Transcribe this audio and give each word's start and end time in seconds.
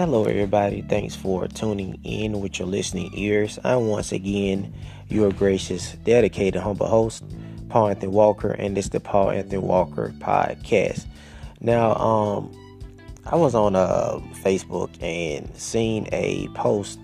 Hello, 0.00 0.24
everybody. 0.24 0.80
Thanks 0.80 1.14
for 1.14 1.46
tuning 1.46 2.00
in 2.04 2.40
with 2.40 2.58
your 2.58 2.66
listening 2.66 3.10
ears. 3.12 3.58
I'm 3.64 3.88
once 3.88 4.12
again 4.12 4.72
your 5.10 5.30
gracious, 5.30 5.92
dedicated, 6.04 6.62
humble 6.62 6.86
host, 6.86 7.22
Paul 7.68 7.88
Anthony 7.88 8.10
Walker, 8.10 8.52
and 8.52 8.74
this 8.74 8.86
is 8.86 8.92
the 8.92 9.00
Paul 9.00 9.30
Anthony 9.30 9.58
Walker 9.58 10.14
podcast. 10.18 11.04
Now, 11.60 11.92
um, 11.96 12.50
I 13.26 13.36
was 13.36 13.54
on 13.54 13.76
uh, 13.76 14.20
Facebook 14.42 14.90
and 15.02 15.54
seen 15.54 16.08
a 16.12 16.48
post 16.54 16.98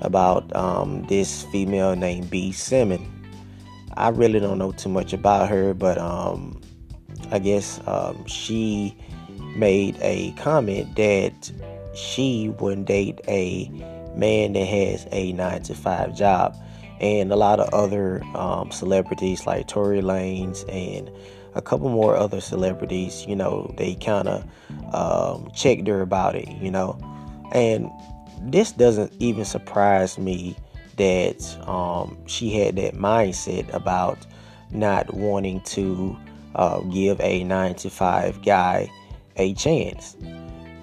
about 0.00 0.52
um, 0.56 1.06
this 1.06 1.44
female 1.44 1.94
named 1.94 2.28
B. 2.28 2.50
Simmons. 2.50 3.06
I 3.96 4.08
really 4.08 4.40
don't 4.40 4.58
know 4.58 4.72
too 4.72 4.88
much 4.88 5.12
about 5.12 5.48
her, 5.48 5.74
but 5.74 5.96
um, 5.96 6.60
I 7.30 7.38
guess 7.38 7.80
um, 7.86 8.26
she 8.26 8.96
made 9.54 9.96
a 10.00 10.32
comment 10.32 10.96
that 10.96 11.52
she 11.96 12.50
wouldn't 12.60 12.86
date 12.86 13.20
a 13.26 13.68
man 14.14 14.52
that 14.52 14.66
has 14.66 15.06
a 15.12 15.32
nine 15.32 15.62
to 15.62 15.74
five 15.74 16.14
job. 16.14 16.56
And 17.00 17.30
a 17.30 17.36
lot 17.36 17.60
of 17.60 17.68
other 17.74 18.22
um, 18.34 18.70
celebrities 18.70 19.46
like 19.46 19.66
Tory 19.66 20.00
Lanez 20.00 20.64
and 20.72 21.10
a 21.54 21.60
couple 21.60 21.88
more 21.88 22.16
other 22.16 22.40
celebrities, 22.40 23.26
you 23.26 23.36
know, 23.36 23.74
they 23.76 23.94
kind 23.94 24.28
of 24.28 24.44
um, 24.94 25.50
checked 25.54 25.86
her 25.88 26.00
about 26.00 26.34
it, 26.34 26.48
you 26.48 26.70
know. 26.70 26.98
And 27.52 27.90
this 28.40 28.72
doesn't 28.72 29.12
even 29.18 29.44
surprise 29.44 30.18
me 30.18 30.56
that 30.96 31.68
um, 31.68 32.16
she 32.26 32.50
had 32.50 32.76
that 32.76 32.94
mindset 32.94 33.72
about 33.74 34.26
not 34.70 35.12
wanting 35.14 35.60
to 35.62 36.16
uh, 36.54 36.80
give 36.80 37.20
a 37.20 37.44
nine 37.44 37.74
to 37.76 37.90
five 37.90 38.42
guy 38.42 38.90
a 39.36 39.52
chance. 39.54 40.16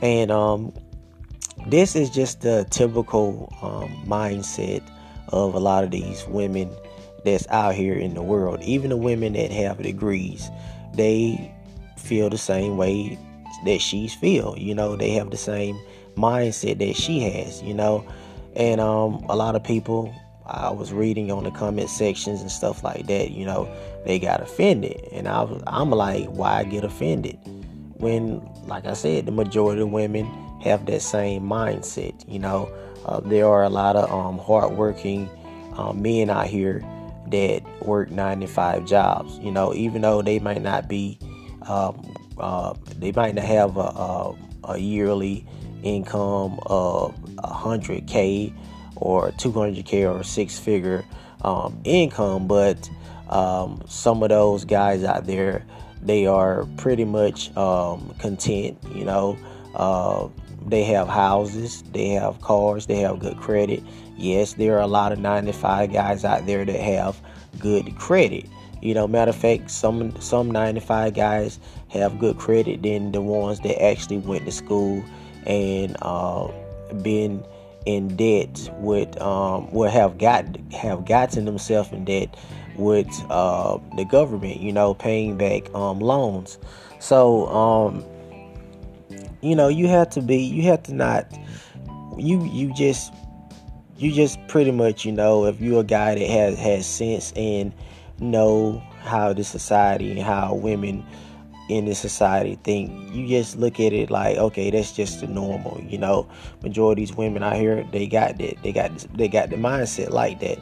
And 0.01 0.31
um, 0.31 0.73
this 1.67 1.95
is 1.95 2.09
just 2.09 2.41
the 2.41 2.65
typical 2.69 3.51
um, 3.61 3.89
mindset 4.05 4.81
of 5.29 5.55
a 5.55 5.59
lot 5.59 5.83
of 5.83 5.91
these 5.91 6.25
women 6.27 6.69
that's 7.23 7.47
out 7.49 7.75
here 7.75 7.95
in 7.95 8.13
the 8.13 8.21
world. 8.21 8.61
Even 8.61 8.89
the 8.89 8.97
women 8.97 9.33
that 9.33 9.51
have 9.51 9.81
degrees, 9.81 10.49
they 10.93 11.53
feel 11.97 12.29
the 12.29 12.37
same 12.37 12.77
way 12.77 13.17
that 13.65 13.79
she's 13.81 14.13
feel. 14.13 14.55
You 14.57 14.75
know, 14.75 14.95
they 14.95 15.11
have 15.11 15.31
the 15.31 15.37
same 15.37 15.79
mindset 16.15 16.79
that 16.79 16.95
she 16.95 17.21
has. 17.21 17.61
You 17.63 17.73
know, 17.73 18.05
and 18.55 18.81
um, 18.81 19.25
a 19.29 19.35
lot 19.35 19.55
of 19.55 19.63
people 19.63 20.13
I 20.45 20.71
was 20.71 20.91
reading 20.91 21.31
on 21.31 21.45
the 21.45 21.51
comment 21.51 21.89
sections 21.89 22.41
and 22.41 22.51
stuff 22.51 22.83
like 22.83 23.07
that. 23.07 23.31
You 23.31 23.45
know, 23.45 23.73
they 24.05 24.19
got 24.19 24.41
offended, 24.41 25.07
and 25.11 25.27
I 25.27 25.41
was, 25.43 25.63
I'm 25.67 25.89
like, 25.89 26.27
why 26.27 26.63
get 26.65 26.83
offended? 26.83 27.37
When, 27.97 28.45
like 28.67 28.85
I 28.85 28.93
said, 28.93 29.25
the 29.25 29.31
majority 29.31 29.81
of 29.81 29.91
women 29.91 30.25
have 30.63 30.85
that 30.85 31.01
same 31.01 31.43
mindset. 31.43 32.13
You 32.27 32.39
know, 32.39 32.71
uh, 33.05 33.19
there 33.19 33.47
are 33.47 33.63
a 33.63 33.69
lot 33.69 33.95
of 33.95 34.11
um, 34.11 34.37
hardworking 34.37 35.29
uh, 35.75 35.93
men 35.93 36.29
out 36.29 36.47
here 36.47 36.83
that 37.27 37.63
work 37.81 38.11
nine 38.11 38.39
to 38.41 38.47
five 38.47 38.85
jobs. 38.85 39.37
You 39.39 39.51
know, 39.51 39.73
even 39.73 40.01
though 40.01 40.21
they 40.21 40.39
might 40.39 40.61
not 40.61 40.87
be, 40.87 41.19
um, 41.67 42.15
uh, 42.37 42.73
they 42.97 43.11
might 43.11 43.35
not 43.35 43.45
have 43.45 43.77
a, 43.77 43.79
a, 43.79 44.35
a 44.69 44.77
yearly 44.77 45.45
income 45.83 46.59
of 46.65 47.15
100k 47.35 48.53
or 48.95 49.31
200k 49.31 50.13
or 50.13 50.23
six 50.23 50.57
figure 50.57 51.03
um, 51.41 51.79
income, 51.83 52.47
but 52.47 52.89
um, 53.29 53.81
some 53.87 54.23
of 54.23 54.29
those 54.29 54.63
guys 54.63 55.03
out 55.03 55.25
there, 55.25 55.65
they 56.01 56.25
are 56.25 56.65
pretty 56.77 57.05
much 57.05 57.55
um, 57.57 58.13
content. 58.19 58.77
You 58.93 59.05
know, 59.05 59.37
uh, 59.75 60.29
they 60.69 60.83
have 60.83 61.07
houses, 61.07 61.83
they 61.91 62.09
have 62.09 62.41
cars, 62.41 62.85
they 62.85 62.97
have 62.97 63.19
good 63.19 63.37
credit. 63.37 63.83
Yes, 64.17 64.53
there 64.53 64.77
are 64.77 64.81
a 64.81 64.87
lot 64.87 65.11
of 65.11 65.19
95 65.19 65.91
guys 65.91 66.23
out 66.23 66.45
there 66.45 66.65
that 66.65 66.79
have 66.79 67.19
good 67.59 67.95
credit. 67.97 68.45
You 68.81 68.93
know, 68.93 69.07
matter 69.07 69.29
of 69.29 69.35
fact, 69.35 69.71
some 69.71 70.19
some 70.19 70.51
95 70.51 71.13
guys 71.13 71.59
have 71.89 72.19
good 72.19 72.37
credit 72.37 72.81
than 72.83 73.11
the 73.11 73.21
ones 73.21 73.61
that 73.61 73.81
actually 73.81 74.17
went 74.17 74.45
to 74.45 74.51
school 74.51 75.03
and 75.45 75.95
uh, 76.01 76.49
been 77.01 77.43
in 77.85 78.15
debt 78.15 78.69
with 78.79 79.19
um, 79.21 79.71
will 79.71 79.89
have 79.89 80.17
got 80.17 80.45
have 80.73 81.05
gotten 81.05 81.45
themselves 81.45 81.91
in 81.91 82.05
debt 82.05 82.35
with 82.75 83.07
uh, 83.29 83.77
the 83.95 84.05
government. 84.05 84.59
You 84.59 84.73
know, 84.73 84.93
paying 84.93 85.37
back 85.37 85.73
um, 85.73 85.99
loans. 85.99 86.57
So 86.99 87.47
um, 87.47 88.03
you 89.43 89.55
know 89.55 89.67
you 89.67 89.87
have 89.87 90.09
to 90.09 90.21
be 90.21 90.37
you 90.37 90.63
have 90.63 90.81
to 90.83 90.93
not 90.93 91.31
you 92.17 92.43
you 92.45 92.73
just 92.73 93.13
you 93.97 94.11
just 94.11 94.39
pretty 94.47 94.71
much 94.71 95.05
you 95.05 95.11
know 95.11 95.45
if 95.45 95.59
you're 95.61 95.81
a 95.81 95.83
guy 95.83 96.15
that 96.15 96.27
has 96.27 96.57
has 96.57 96.85
sense 96.85 97.33
and 97.35 97.73
know 98.19 98.81
how 99.01 99.33
the 99.33 99.43
society 99.43 100.11
and 100.11 100.21
how 100.21 100.55
women 100.55 101.05
in 101.69 101.85
the 101.85 101.95
society 101.95 102.57
think 102.63 102.91
you 103.13 103.27
just 103.27 103.57
look 103.57 103.79
at 103.79 103.93
it 103.93 104.09
like 104.09 104.37
okay 104.37 104.69
that's 104.69 104.91
just 104.91 105.21
the 105.21 105.27
normal 105.27 105.81
you 105.87 105.97
know. 105.97 106.27
Majority 106.61 107.03
of 107.03 107.09
these 107.09 107.17
women 107.17 107.43
out 107.43 107.55
here 107.55 107.87
they 107.91 108.07
got 108.07 108.37
that 108.37 108.61
they 108.63 108.71
got 108.71 108.95
they 109.15 109.27
got 109.27 109.49
the 109.49 109.55
mindset 109.55 110.09
like 110.09 110.39
that. 110.39 110.59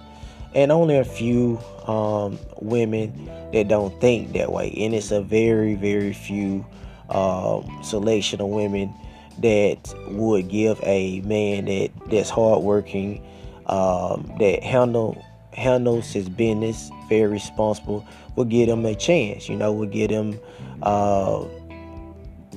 And 0.54 0.72
only 0.72 0.98
a 0.98 1.06
few 1.06 1.60
um, 1.88 2.38
women 2.60 3.30
that 3.54 3.70
don't 3.70 4.00
think 4.02 4.34
that 4.34 4.52
way. 4.52 4.74
And 4.78 4.94
it's 4.94 5.12
a 5.12 5.22
very 5.22 5.76
very 5.76 6.14
few 6.14 6.66
um, 7.12 7.84
selection 7.84 8.42
of 8.42 8.48
women 8.48 8.94
that 9.40 9.94
would 10.10 10.50
give 10.50 10.80
a 10.84 11.22
man 11.22 11.66
that 11.66 11.92
that's 12.10 12.30
hardworking, 12.30 13.26
um, 13.68 14.32
that 14.40 14.64
handle 14.64 15.24
handles 15.54 16.12
his 16.12 16.30
business 16.30 16.90
very 17.10 17.28
responsible, 17.28 18.06
will 18.36 18.46
give 18.46 18.70
him 18.70 18.86
a 18.86 18.96
chance. 18.96 19.50
You 19.50 19.56
know, 19.56 19.72
will 19.74 19.88
give 19.88 20.10
him 20.10 20.40
uh, 20.84 21.46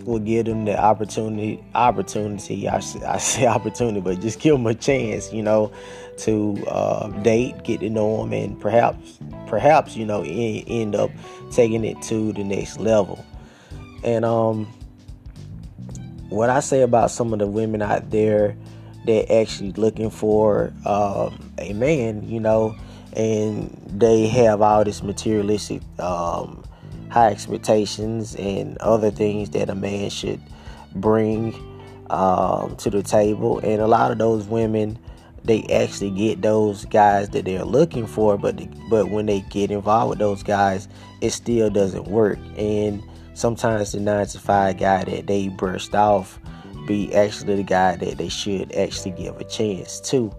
will 0.05 0.19
give 0.19 0.47
him 0.47 0.65
the 0.65 0.79
opportunity 0.79 1.63
opportunity. 1.75 2.69
I, 2.69 2.77
I 2.77 3.19
say 3.19 3.47
opportunity, 3.47 4.01
but 4.01 4.21
just 4.21 4.41
give 4.41 4.55
him 4.55 4.67
a 4.67 4.75
chance. 4.75 5.33
You 5.33 5.43
know, 5.43 5.73
to 6.19 6.65
uh, 6.69 7.09
date, 7.23 7.63
get 7.65 7.81
to 7.81 7.91
know 7.91 8.23
him, 8.23 8.33
and 8.33 8.61
perhaps 8.61 9.19
perhaps 9.47 9.97
you 9.97 10.07
know 10.07 10.23
end 10.23 10.95
up 10.95 11.11
taking 11.51 11.85
it 11.85 12.01
to 12.03 12.33
the 12.33 12.45
next 12.45 12.79
level. 12.79 13.25
And 14.05 14.25
um, 14.25 14.67
what 16.29 16.51
I 16.51 16.61
say 16.61 16.83
about 16.83 17.11
some 17.11 17.33
of 17.33 17.39
the 17.39 17.47
women 17.47 17.83
out 17.83 18.11
there 18.11 18.57
that 19.07 19.33
actually 19.33 19.73
looking 19.73 20.11
for 20.11 20.73
um, 20.87 21.53
a 21.59 21.73
man, 21.73 22.29
you 22.29 22.41
know, 22.41 22.77
and 23.15 23.71
they 23.87 24.27
have 24.27 24.61
all 24.61 24.85
this 24.85 25.03
materialistic 25.03 25.83
um, 25.99 26.65
high 27.11 27.31
expectations 27.31 28.35
and 28.37 28.77
other 28.79 29.11
things 29.11 29.51
that 29.51 29.71
a 29.71 29.75
man 29.75 30.11
should 30.11 30.41
bring 30.95 31.55
um, 32.11 32.77
to 32.77 32.91
the 32.91 33.03
table. 33.03 33.59
And 33.61 33.81
a 33.81 33.87
lot 33.87 34.11
of 34.11 34.19
those 34.19 34.47
women, 34.47 34.99
they 35.45 35.63
actually 35.65 36.11
get 36.11 36.43
those 36.43 36.87
guys 36.87 37.29
that 37.31 37.45
they're 37.45 37.65
looking 37.65 38.07
for, 38.07 38.39
but 38.39 38.61
but 38.89 39.11
when 39.11 39.27
they 39.27 39.41
get 39.43 39.71
involved 39.71 40.11
with 40.11 40.19
those 40.19 40.43
guys, 40.43 40.89
it 41.21 41.31
still 41.31 41.71
doesn't 41.71 42.09
work. 42.09 42.39
And 42.57 43.03
sometimes 43.35 43.93
the 43.93 44.01
nine 44.01 44.27
to 44.27 44.39
five 44.39 44.79
guy 44.79 45.05
that 45.05 45.27
they 45.27 45.49
brushed 45.49 45.95
off 45.95 46.39
be 46.87 47.15
actually 47.15 47.57
the 47.57 47.63
guy 47.63 47.97
that 47.97 48.19
they 48.19 48.29
should 48.29 48.73
actually 48.75 49.13
give 49.13 49.37
a 49.41 49.45
chance 49.45 50.01
to. 50.01 50.33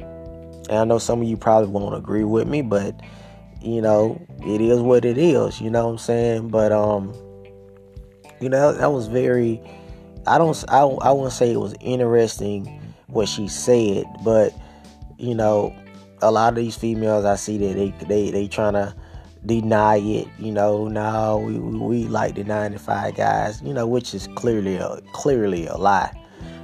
And 0.00 0.72
I 0.78 0.84
know 0.84 0.98
some 0.98 1.22
of 1.22 1.28
you 1.28 1.36
probably 1.36 1.70
won't 1.70 1.94
agree 1.94 2.24
with 2.24 2.48
me, 2.48 2.62
but 2.62 3.00
you 3.62 3.80
know, 3.80 4.20
it 4.46 4.60
is 4.60 4.80
what 4.80 5.04
it 5.04 5.18
is, 5.18 5.60
you 5.60 5.70
know 5.70 5.86
what 5.86 5.92
I'm 5.92 5.98
saying? 5.98 6.48
But 6.48 6.72
um 6.72 7.14
you 8.40 8.48
know, 8.48 8.72
that 8.72 8.92
was 8.92 9.06
very 9.08 9.60
I 10.26 10.38
don't 10.38 10.64
I 10.68 10.80
I 10.80 11.12
wouldn't 11.12 11.32
say 11.32 11.52
it 11.52 11.60
was 11.60 11.74
interesting 11.80 12.66
what 13.06 13.28
she 13.28 13.48
said, 13.48 14.04
but 14.24 14.52
you 15.18 15.34
know, 15.34 15.74
a 16.22 16.30
lot 16.30 16.50
of 16.50 16.56
these 16.56 16.76
females 16.76 17.24
I 17.24 17.36
see 17.36 17.58
that 17.58 17.74
they 17.74 18.06
they 18.06 18.30
they 18.30 18.48
trying 18.48 18.74
to 18.74 18.94
deny 19.46 19.96
it. 19.96 20.28
You 20.38 20.52
know, 20.52 20.88
no, 20.88 21.38
we, 21.38 21.58
we 21.58 22.04
like 22.04 22.34
the 22.34 22.44
95 22.44 23.16
guys, 23.16 23.62
you 23.62 23.72
know, 23.72 23.86
which 23.86 24.14
is 24.14 24.28
clearly 24.34 24.76
a, 24.76 25.00
clearly 25.12 25.66
a 25.66 25.76
lie. 25.76 26.12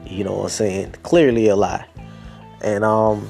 You 0.07 0.25
know 0.25 0.35
what 0.35 0.45
I'm 0.45 0.49
saying? 0.51 0.93
Clearly 1.03 1.49
a 1.49 1.57
lie. 1.57 1.87
And 2.63 2.85
um, 2.85 3.29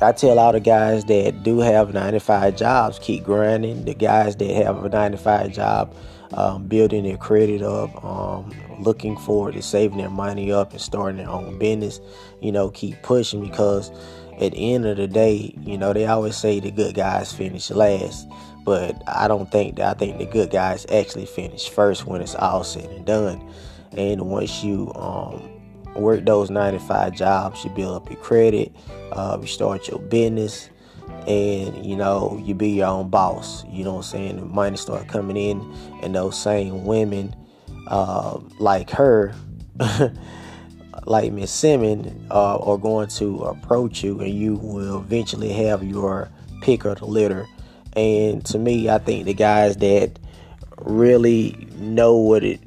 I 0.00 0.12
tell 0.12 0.38
all 0.38 0.52
the 0.52 0.60
guys 0.60 1.04
that 1.06 1.42
do 1.42 1.58
have 1.60 1.94
95 1.94 2.56
jobs, 2.56 2.98
keep 2.98 3.24
grinding. 3.24 3.84
The 3.84 3.94
guys 3.94 4.36
that 4.36 4.50
have 4.50 4.84
a 4.84 4.88
95 4.88 5.52
job, 5.52 5.94
um, 6.32 6.66
building 6.66 7.04
their 7.04 7.16
credit 7.16 7.62
up, 7.62 8.04
um, 8.04 8.52
looking 8.80 9.16
forward 9.16 9.54
to 9.54 9.62
saving 9.62 9.98
their 9.98 10.10
money 10.10 10.50
up 10.50 10.72
and 10.72 10.80
starting 10.80 11.18
their 11.18 11.28
own 11.28 11.58
business, 11.58 12.00
you 12.40 12.50
know, 12.50 12.70
keep 12.70 13.00
pushing 13.02 13.42
because 13.42 13.90
at 14.42 14.52
the 14.52 14.74
end 14.74 14.86
of 14.86 14.96
the 14.96 15.06
day, 15.06 15.54
you 15.60 15.78
know, 15.78 15.92
they 15.92 16.06
always 16.06 16.36
say 16.36 16.58
the 16.58 16.70
good 16.70 16.94
guys 16.94 17.32
finish 17.32 17.70
last. 17.70 18.28
But 18.64 19.02
I 19.06 19.28
don't 19.28 19.50
think 19.50 19.76
that 19.76 19.96
I 19.96 19.98
think 19.98 20.18
the 20.18 20.26
good 20.26 20.50
guys 20.50 20.86
actually 20.90 21.26
finish 21.26 21.68
first 21.68 22.06
when 22.06 22.20
it's 22.20 22.34
all 22.34 22.64
said 22.64 22.90
and 22.90 23.04
done. 23.04 23.42
And 23.92 24.22
once 24.22 24.62
you 24.62 24.92
um, 24.94 25.50
work 25.94 26.24
those 26.24 26.50
95 26.50 27.14
jobs, 27.14 27.64
you 27.64 27.70
build 27.70 27.96
up 27.96 28.10
your 28.10 28.20
credit, 28.20 28.74
uh, 29.12 29.38
you 29.40 29.46
start 29.46 29.88
your 29.88 29.98
business, 29.98 30.70
and 31.26 31.84
you 31.84 31.96
know, 31.96 32.40
you 32.44 32.54
be 32.54 32.70
your 32.70 32.86
own 32.86 33.10
boss. 33.10 33.64
You 33.66 33.84
know 33.84 33.94
what 33.94 33.98
I'm 33.98 34.10
saying? 34.10 34.36
The 34.36 34.44
money 34.44 34.76
start 34.76 35.08
coming 35.08 35.36
in, 35.36 35.60
and 36.02 36.14
those 36.14 36.38
same 36.38 36.84
women 36.84 37.34
uh, 37.88 38.38
like 38.58 38.90
her, 38.90 39.34
like 41.04 41.32
Miss 41.32 41.50
Simmons, 41.50 42.12
uh, 42.30 42.58
are 42.58 42.78
going 42.78 43.08
to 43.08 43.40
approach 43.44 44.02
you, 44.02 44.20
and 44.20 44.30
you 44.32 44.56
will 44.56 44.98
eventually 44.98 45.52
have 45.52 45.82
your 45.82 46.30
pick 46.60 46.84
of 46.84 46.98
the 46.98 47.06
litter. 47.06 47.46
And 47.94 48.44
to 48.46 48.58
me, 48.58 48.88
I 48.88 48.98
think 48.98 49.26
the 49.26 49.34
guys 49.34 49.76
that 49.78 50.18
really 50.78 51.68
know 51.76 52.16
what 52.16 52.44
it, 52.44 52.60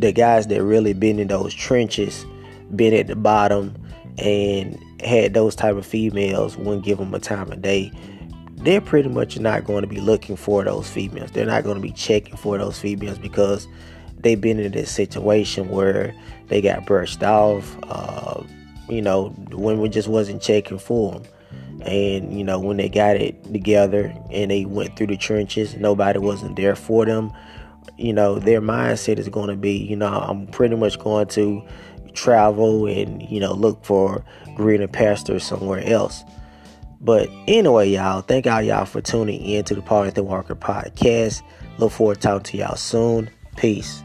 the 0.00 0.12
guys 0.12 0.46
that 0.48 0.62
really 0.62 0.92
been 0.92 1.18
in 1.18 1.28
those 1.28 1.54
trenches, 1.54 2.26
been 2.74 2.94
at 2.94 3.06
the 3.06 3.16
bottom, 3.16 3.74
and 4.18 4.78
had 5.02 5.34
those 5.34 5.54
type 5.54 5.76
of 5.76 5.86
females, 5.86 6.56
wouldn't 6.56 6.84
give 6.84 6.98
them 6.98 7.14
a 7.14 7.20
time 7.20 7.50
of 7.52 7.62
day. 7.62 7.92
They're 8.56 8.82
pretty 8.82 9.08
much 9.08 9.38
not 9.38 9.64
going 9.64 9.80
to 9.82 9.86
be 9.86 10.00
looking 10.00 10.36
for 10.36 10.62
those 10.64 10.90
females. 10.90 11.30
They're 11.30 11.46
not 11.46 11.64
going 11.64 11.76
to 11.76 11.80
be 11.80 11.92
checking 11.92 12.36
for 12.36 12.58
those 12.58 12.78
females 12.78 13.18
because 13.18 13.66
they've 14.22 14.40
been 14.40 14.58
in 14.58 14.72
this 14.72 14.90
situation 14.90 15.68
where 15.68 16.14
they 16.48 16.60
got 16.60 16.86
brushed 16.86 17.22
off. 17.22 17.76
Uh, 17.84 18.42
you 18.88 19.02
know, 19.02 19.34
women 19.50 19.90
just 19.92 20.08
wasn't 20.08 20.42
checking 20.42 20.78
for 20.78 21.12
them. 21.12 21.24
And, 21.82 22.36
you 22.36 22.44
know, 22.44 22.58
when 22.58 22.76
they 22.76 22.88
got 22.88 23.16
it 23.16 23.42
together 23.44 24.14
and 24.30 24.50
they 24.50 24.64
went 24.64 24.96
through 24.96 25.06
the 25.08 25.16
trenches, 25.16 25.76
nobody 25.76 26.18
wasn't 26.18 26.56
there 26.56 26.76
for 26.76 27.06
them. 27.06 27.32
You 27.96 28.12
know, 28.12 28.38
their 28.38 28.60
mindset 28.60 29.18
is 29.18 29.28
going 29.28 29.48
to 29.48 29.56
be, 29.56 29.72
you 29.72 29.96
know, 29.96 30.08
I'm 30.08 30.46
pretty 30.48 30.76
much 30.76 30.98
going 30.98 31.28
to 31.28 31.62
travel 32.12 32.86
and, 32.86 33.22
you 33.22 33.40
know, 33.40 33.54
look 33.54 33.84
for 33.84 34.24
greener 34.56 34.88
pastures 34.88 35.44
somewhere 35.44 35.82
else. 35.84 36.22
But 37.00 37.30
anyway, 37.46 37.88
y'all, 37.90 38.20
thank 38.20 38.46
all 38.46 38.60
y'all 38.60 38.84
for 38.84 39.00
tuning 39.00 39.42
in 39.42 39.64
to 39.64 39.74
the 39.74 39.80
Paul 39.80 40.04
Anthony 40.04 40.26
Walker 40.26 40.54
podcast. 40.54 41.42
Look 41.78 41.92
forward 41.92 42.16
to 42.16 42.20
talking 42.20 42.42
to 42.42 42.56
y'all 42.58 42.76
soon. 42.76 43.30
Peace. 43.56 44.02